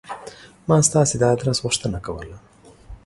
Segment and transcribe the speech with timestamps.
[0.67, 2.37] ما ستاسې د آدرس غوښتنه کوله.